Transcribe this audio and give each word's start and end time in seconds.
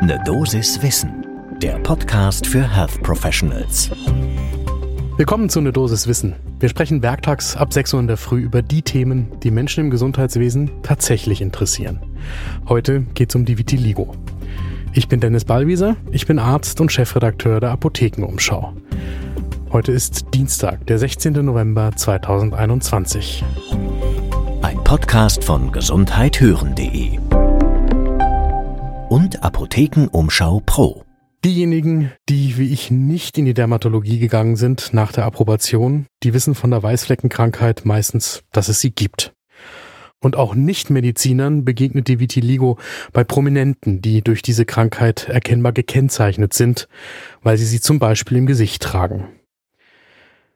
Ne 0.00 0.16
Dosis 0.24 0.80
Wissen, 0.80 1.26
der 1.60 1.76
Podcast 1.80 2.46
für 2.46 2.62
Health 2.62 3.02
Professionals. 3.02 3.90
Willkommen 5.16 5.50
zu 5.50 5.60
Ne 5.60 5.72
Dosis 5.72 6.06
Wissen. 6.06 6.36
Wir 6.60 6.68
sprechen 6.68 7.02
werktags 7.02 7.56
ab 7.56 7.72
6 7.72 7.94
Uhr 7.94 8.00
in 8.00 8.06
der 8.06 8.16
Früh 8.16 8.40
über 8.40 8.62
die 8.62 8.82
Themen, 8.82 9.26
die 9.42 9.50
Menschen 9.50 9.84
im 9.84 9.90
Gesundheitswesen 9.90 10.70
tatsächlich 10.84 11.40
interessieren. 11.40 11.98
Heute 12.68 13.02
geht 13.14 13.30
es 13.30 13.34
um 13.34 13.44
die 13.44 13.58
Vitiligo. 13.58 14.14
Ich 14.92 15.08
bin 15.08 15.18
Dennis 15.18 15.44
Ballwieser, 15.44 15.96
ich 16.12 16.26
bin 16.26 16.38
Arzt 16.38 16.80
und 16.80 16.92
Chefredakteur 16.92 17.58
der 17.58 17.72
Apothekenumschau. 17.72 18.74
Heute 19.72 19.90
ist 19.90 20.26
Dienstag, 20.32 20.86
der 20.86 21.00
16. 21.00 21.32
November 21.44 21.90
2021. 21.94 23.44
Ein 24.62 24.84
Podcast 24.84 25.42
von 25.42 25.72
gesundheithören.de 25.72 27.18
und 29.08 29.42
Apothekenumschau 29.42 30.60
Pro. 30.66 31.04
Diejenigen, 31.44 32.12
die 32.28 32.58
wie 32.58 32.72
ich 32.72 32.90
nicht 32.90 33.38
in 33.38 33.46
die 33.46 33.54
Dermatologie 33.54 34.18
gegangen 34.18 34.56
sind 34.56 34.92
nach 34.92 35.12
der 35.12 35.24
Approbation, 35.24 36.06
die 36.22 36.34
wissen 36.34 36.54
von 36.54 36.70
der 36.70 36.82
Weißfleckenkrankheit 36.82 37.84
meistens, 37.84 38.42
dass 38.52 38.68
es 38.68 38.80
sie 38.80 38.90
gibt. 38.90 39.32
Und 40.20 40.36
auch 40.36 40.54
Nichtmedizinern 40.54 41.64
begegnet 41.64 42.08
die 42.08 42.18
Vitiligo 42.18 42.78
bei 43.12 43.24
Prominenten, 43.24 44.02
die 44.02 44.20
durch 44.20 44.42
diese 44.42 44.66
Krankheit 44.66 45.28
erkennbar 45.28 45.72
gekennzeichnet 45.72 46.52
sind, 46.52 46.88
weil 47.40 47.56
sie 47.56 47.66
sie 47.66 47.80
zum 47.80 48.00
Beispiel 48.00 48.36
im 48.36 48.46
Gesicht 48.46 48.82
tragen. 48.82 49.28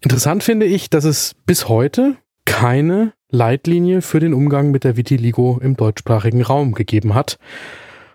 Interessant 0.00 0.42
finde 0.42 0.66
ich, 0.66 0.90
dass 0.90 1.04
es 1.04 1.34
bis 1.46 1.68
heute 1.68 2.16
keine 2.44 3.14
Leitlinie 3.30 4.02
für 4.02 4.20
den 4.20 4.34
Umgang 4.34 4.70
mit 4.70 4.84
der 4.84 4.96
Vitiligo 4.96 5.58
im 5.62 5.76
deutschsprachigen 5.76 6.42
Raum 6.42 6.74
gegeben 6.74 7.14
hat. 7.14 7.38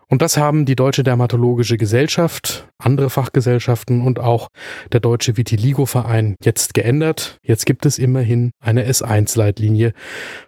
Und 0.09 0.23
das 0.23 0.37
haben 0.37 0.65
die 0.65 0.75
Deutsche 0.75 1.03
Dermatologische 1.03 1.77
Gesellschaft, 1.77 2.67
andere 2.79 3.11
Fachgesellschaften 3.11 4.01
und 4.01 4.19
auch 4.19 4.47
der 4.91 4.99
Deutsche 4.99 5.37
Vitiligo-Verein 5.37 6.35
jetzt 6.43 6.73
geändert. 6.73 7.37
Jetzt 7.43 7.67
gibt 7.67 7.85
es 7.85 7.99
immerhin 7.99 8.49
eine 8.59 8.89
S1-Leitlinie 8.89 9.93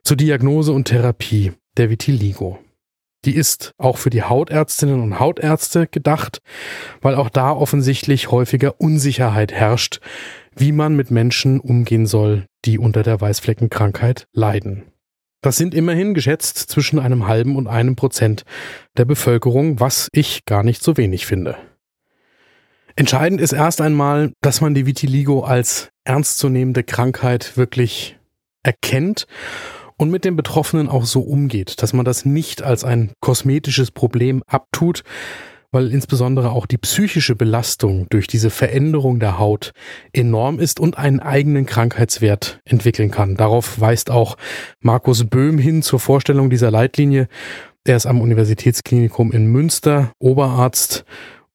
zur 0.03 0.17
Diagnose 0.17 0.73
und 0.73 0.85
Therapie 0.85 1.53
der 1.77 1.91
Vitiligo. 1.91 2.57
Die 3.23 3.35
ist 3.35 3.73
auch 3.77 3.97
für 3.97 4.09
die 4.09 4.23
Hautärztinnen 4.23 4.99
und 4.99 5.19
Hautärzte 5.19 5.85
gedacht, 5.85 6.39
weil 7.01 7.13
auch 7.13 7.29
da 7.29 7.51
offensichtlich 7.51 8.31
häufiger 8.31 8.81
Unsicherheit 8.81 9.51
herrscht, 9.51 9.99
wie 10.55 10.71
man 10.71 10.95
mit 10.95 11.11
Menschen 11.11 11.59
umgehen 11.59 12.07
soll, 12.07 12.45
die 12.65 12.79
unter 12.79 13.03
der 13.03 13.21
Weißfleckenkrankheit 13.21 14.25
leiden. 14.33 14.91
Das 15.41 15.57
sind 15.57 15.73
immerhin 15.73 16.13
geschätzt 16.13 16.57
zwischen 16.57 16.99
einem 16.99 17.27
halben 17.27 17.55
und 17.55 17.67
einem 17.67 17.95
Prozent 17.95 18.45
der 18.97 19.05
Bevölkerung, 19.05 19.79
was 19.79 20.07
ich 20.11 20.45
gar 20.45 20.63
nicht 20.63 20.83
so 20.83 20.97
wenig 20.97 21.25
finde. 21.25 21.57
Entscheidend 22.95 23.41
ist 23.41 23.53
erst 23.53 23.81
einmal, 23.81 24.33
dass 24.41 24.61
man 24.61 24.75
die 24.75 24.85
Vitiligo 24.85 25.41
als 25.43 25.89
ernstzunehmende 26.03 26.83
Krankheit 26.83 27.57
wirklich 27.57 28.19
erkennt 28.63 29.25
und 29.97 30.11
mit 30.11 30.25
den 30.25 30.35
Betroffenen 30.35 30.89
auch 30.89 31.05
so 31.05 31.21
umgeht, 31.21 31.81
dass 31.81 31.93
man 31.93 32.05
das 32.05 32.25
nicht 32.25 32.61
als 32.61 32.83
ein 32.83 33.13
kosmetisches 33.21 33.91
Problem 33.91 34.43
abtut, 34.47 35.03
weil 35.71 35.91
insbesondere 35.91 36.51
auch 36.51 36.65
die 36.65 36.77
psychische 36.77 37.35
Belastung 37.35 38.07
durch 38.09 38.27
diese 38.27 38.49
Veränderung 38.49 39.19
der 39.19 39.39
Haut 39.39 39.71
enorm 40.13 40.59
ist 40.59 40.79
und 40.79 40.97
einen 40.97 41.19
eigenen 41.19 41.65
Krankheitswert 41.65 42.59
entwickeln 42.65 43.09
kann. 43.09 43.35
Darauf 43.35 43.79
weist 43.79 44.11
auch 44.11 44.37
Markus 44.81 45.25
Böhm 45.25 45.57
hin 45.57 45.81
zur 45.81 45.99
Vorstellung 45.99 46.49
dieser 46.49 46.71
Leitlinie. 46.71 47.27
Er 47.85 47.95
ist 47.95 48.05
am 48.05 48.21
Universitätsklinikum 48.21 49.31
in 49.31 49.47
Münster 49.47 50.11
Oberarzt 50.19 51.05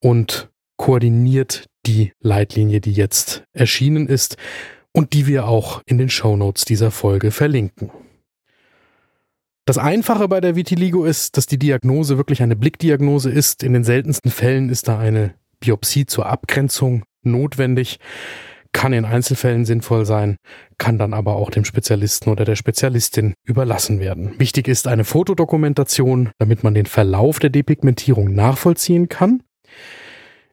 und 0.01 0.51
koordiniert 0.77 1.67
die 1.87 2.13
Leitlinie, 2.21 2.81
die 2.81 2.93
jetzt 2.93 3.45
erschienen 3.53 4.09
ist 4.09 4.37
und 4.93 5.13
die 5.13 5.27
wir 5.27 5.47
auch 5.47 5.83
in 5.87 5.99
den 5.99 6.09
Shownotes 6.09 6.65
dieser 6.65 6.91
Folge 6.91 7.31
verlinken. 7.31 7.91
Das 9.67 9.79
Einfache 9.79 10.29
bei 10.29 10.41
der 10.41 10.55
Vitiligo 10.55 11.05
ist, 11.05 11.37
dass 11.37 11.47
die 11.47 11.59
Diagnose 11.59 12.17
wirklich 12.17 12.41
eine 12.41 12.55
Blickdiagnose 12.55 13.31
ist. 13.31 13.65
In 13.65 13.73
den 13.73 13.83
seltensten 13.83 14.31
Fällen 14.31 14.71
ist 14.71 14.87
da 14.87 14.97
eine 14.97 15.35
Biopsie 15.59 16.07
zur 16.07 16.27
Abgrenzung 16.27 17.03
notwendig, 17.25 17.99
kann 18.71 18.93
in 18.93 19.05
Einzelfällen 19.05 19.65
sinnvoll 19.65 20.07
sein, 20.07 20.37
kann 20.79 20.99
dann 20.99 21.13
aber 21.13 21.35
auch 21.35 21.51
dem 21.51 21.65
Spezialisten 21.65 22.31
oder 22.31 22.45
der 22.45 22.55
Spezialistin 22.55 23.35
überlassen 23.43 23.99
werden. 23.99 24.39
Wichtig 24.39 24.69
ist 24.69 24.87
eine 24.87 25.03
Fotodokumentation, 25.03 26.31
damit 26.39 26.63
man 26.63 26.75
den 26.75 26.87
Verlauf 26.87 27.41
der 27.41 27.51
Depigmentierung 27.51 28.33
nachvollziehen 28.35 29.09
kann. 29.09 29.43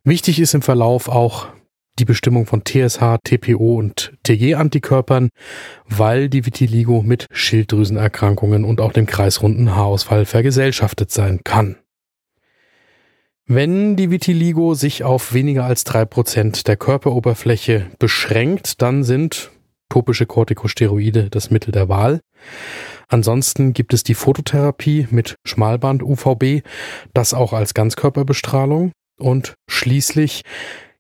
Wichtig 0.04 0.40
ist 0.40 0.56
im 0.56 0.64
Verlauf 0.64 1.08
auch 1.08 1.50
die 2.04 2.06
Bestimmung 2.06 2.46
von 2.46 2.66
TSH, 2.66 3.20
TPO 3.24 3.78
und 3.78 4.12
TG-Antikörpern, 4.24 5.30
weil 5.88 6.28
die 6.28 6.46
Vitiligo 6.46 7.02
mit 7.02 7.28
Schilddrüsenerkrankungen 7.32 8.66
und 8.66 8.82
auch 8.82 8.92
dem 8.92 9.06
kreisrunden 9.06 9.74
Haarausfall 9.74 10.26
vergesellschaftet 10.26 11.12
sein 11.12 11.46
kann. 11.46 11.78
Wenn 13.46 13.96
die 13.96 14.12
Vitiligo 14.12 14.74
sich 14.74 15.06
auf 15.06 15.34
weniger 15.34 15.64
als 15.64 15.86
drei 15.86 16.04
Prozent 16.04 16.68
der 16.68 16.76
Körperoberfläche 16.76 17.88
beschränkt, 18.00 18.82
dann 18.82 19.06
sind 19.06 19.52
topische 19.88 20.26
Corticosteroide 20.26 21.30
das 21.30 21.52
Mittel 21.52 21.72
der 21.72 21.88
Wahl. 21.88 22.20
Ansonsten 23.08 23.72
gibt 23.72 23.94
es 23.94 24.04
die 24.04 24.16
Phototherapie 24.16 25.08
mit 25.10 25.36
Schmalband-UVB, 25.46 26.64
das 27.14 27.34
auch 27.34 27.54
als 27.54 27.74
Ganzkörperbestrahlung. 27.74 28.92
Und 29.18 29.54
schließlich 29.70 30.44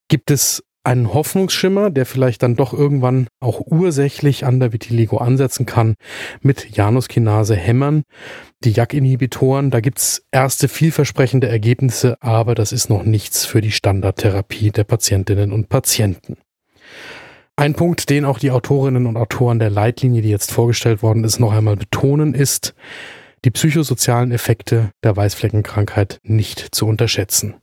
gibt 0.08 0.31
es 0.31 0.63
einen 0.84 1.14
Hoffnungsschimmer, 1.14 1.90
der 1.90 2.06
vielleicht 2.06 2.44
dann 2.44 2.56
doch 2.56 2.74
irgendwann 2.74 3.28
auch 3.40 3.62
ursächlich 3.66 4.46
an 4.46 4.60
der 4.60 4.74
Vitiligo 4.74 5.18
ansetzen 5.18 5.66
kann, 5.66 5.96
mit 6.42 6.76
Januskinase 6.76 7.56
hämmern. 7.56 8.04
Die 8.64 8.72
JAK-Inhibitoren, 8.72 9.72
da 9.72 9.80
gibt's 9.80 10.26
erste 10.32 10.68
vielversprechende 10.68 11.48
Ergebnisse, 11.48 12.18
aber 12.22 12.56
das 12.56 12.72
ist 12.72 12.90
noch 12.90 13.04
nichts 13.04 13.46
für 13.46 13.62
die 13.62 13.72
Standardtherapie 13.72 14.72
der 14.72 14.84
Patientinnen 14.84 15.52
und 15.52 15.70
Patienten. 15.70 16.38
Ein 17.56 17.76
Punkt, 17.76 18.10
den 18.10 18.26
auch 18.26 18.40
die 18.40 18.52
Autorinnen 18.52 19.06
und 19.06 19.16
Autoren 19.16 19.60
der 19.60 19.70
Leitlinie, 19.70 20.22
die 20.22 20.30
jetzt 20.30 20.52
vorgestellt 20.52 21.04
worden 21.04 21.24
ist, 21.24 21.40
noch 21.40 21.54
einmal 21.54 21.76
betonen, 21.76 22.34
ist, 22.34 22.74
die 23.46 23.52
psychosozialen 23.52 24.31
Effekte 24.31 24.92
der 25.04 25.16
Weißfleckenkrankheit 25.16 26.20
nicht 26.24 26.74
zu 26.74 26.88
unterschätzen. 26.88 27.56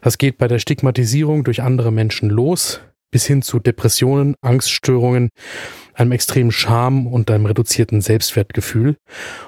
Das 0.00 0.18
geht 0.18 0.38
bei 0.38 0.48
der 0.48 0.58
Stigmatisierung 0.58 1.44
durch 1.44 1.62
andere 1.62 1.90
Menschen 1.90 2.30
los, 2.30 2.80
bis 3.10 3.26
hin 3.26 3.42
zu 3.42 3.60
Depressionen, 3.60 4.34
Angststörungen, 4.40 5.30
einem 5.94 6.12
extremen 6.12 6.50
Scham 6.50 7.06
und 7.06 7.30
einem 7.30 7.46
reduzierten 7.46 8.00
Selbstwertgefühl. 8.00 8.96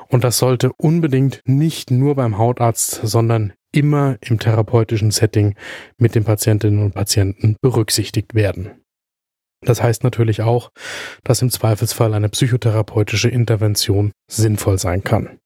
Und 0.08 0.22
das 0.22 0.38
sollte 0.38 0.70
unbedingt 0.76 1.41
nicht 1.47 1.91
nur 1.91 2.14
beim 2.14 2.38
Hautarzt, 2.38 3.00
sondern 3.03 3.53
immer 3.72 4.16
im 4.20 4.38
therapeutischen 4.38 5.10
Setting 5.10 5.56
mit 5.98 6.14
den 6.14 6.24
Patientinnen 6.24 6.82
und 6.82 6.94
Patienten 6.94 7.56
berücksichtigt 7.60 8.34
werden. 8.34 8.70
Das 9.62 9.82
heißt 9.82 10.04
natürlich 10.04 10.42
auch, 10.42 10.70
dass 11.24 11.42
im 11.42 11.50
Zweifelsfall 11.50 12.14
eine 12.14 12.28
psychotherapeutische 12.28 13.28
Intervention 13.28 14.12
sinnvoll 14.30 14.78
sein 14.78 15.03
kann. 15.03 15.38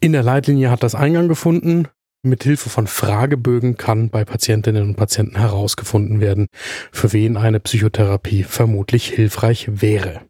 In 0.00 0.12
der 0.12 0.22
Leitlinie 0.22 0.70
hat 0.70 0.82
das 0.82 0.94
Eingang 0.94 1.28
gefunden. 1.28 1.88
Mit 2.22 2.44
Hilfe 2.44 2.70
von 2.70 2.86
Fragebögen 2.86 3.76
kann 3.76 4.08
bei 4.10 4.24
Patientinnen 4.24 4.82
und 4.82 4.96
Patienten 4.96 5.38
herausgefunden 5.38 6.20
werden, 6.20 6.46
für 6.92 7.12
wen 7.12 7.36
eine 7.36 7.60
Psychotherapie 7.60 8.42
vermutlich 8.42 9.08
hilfreich 9.08 9.80
wäre. 9.80 10.22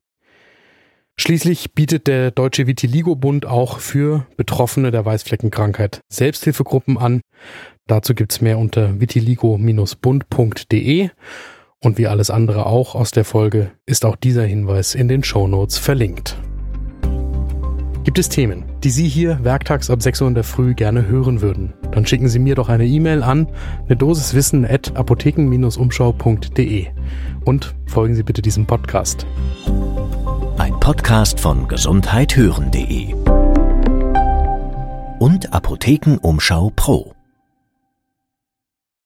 Schließlich 1.19 1.73
bietet 1.73 2.09
der 2.09 2.31
Deutsche 2.31 2.67
Vitiligo-Bund 2.67 3.47
auch 3.47 3.79
für 3.79 4.27
Betroffene 4.37 4.91
der 4.91 5.07
Weißfleckenkrankheit 5.07 6.03
Selbsthilfegruppen 6.13 6.99
an. 6.99 7.23
Dazu 7.87 8.15
gibt's 8.15 8.43
mehr 8.43 8.59
unter 8.59 9.01
vitiligo-bund.de 9.01 11.09
und 11.83 11.99
wie 11.99 12.07
alles 12.07 12.31
andere 12.31 12.67
auch 12.67 12.95
aus 12.95 13.11
der 13.13 13.25
Folge 13.25 13.73
ist 13.87 14.05
auch 14.05 14.17
dieser 14.17 14.45
Hinweis 14.45 14.95
in 14.95 15.09
den 15.09 15.25
Show 15.25 15.47
Notes 15.47 15.79
verlinkt. 15.79 16.37
Gibt 18.07 18.21
es 18.21 18.29
Themen, 18.29 18.63
die 18.85 18.91
Sie 18.91 19.09
hier 19.09 19.43
werktags 19.43 19.91
ab 19.91 20.01
6 20.01 20.21
Uhr 20.21 20.29
in 20.29 20.37
der 20.37 20.45
Früh 20.45 20.75
gerne 20.75 21.09
hören 21.09 21.41
würden? 21.41 21.75
Dann 21.91 22.07
schicken 22.07 22.29
Sie 22.29 22.39
mir 22.39 22.55
doch 22.55 22.69
eine 22.69 22.87
E-Mail 22.87 23.25
an 23.25 23.49
eine 23.87 23.97
Dosiswissen 23.97 24.65
at 24.65 24.97
apotheken-umschau.de 24.97 26.87
und 27.45 27.75
folgen 27.87 28.15
Sie 28.15 28.23
bitte 28.23 28.43
diesem 28.43 28.65
Podcast. 28.65 29.27
Ein 30.57 30.79
Podcast 30.79 31.41
von 31.41 31.67
gesundheithören.de 31.67 33.13
und 35.19 35.53
Apothekenumschau 35.53 36.71
Pro. 36.77 37.16